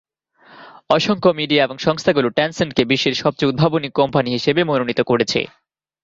[0.89, 5.39] অসংখ্য মিডিয়া এবং সংস্থাগুলো টেন সেন্ট কে বিশ্বের সবচেয়ে উদ্ভাবনী কোম্পানি হিসাবে মনোনীত করেছে।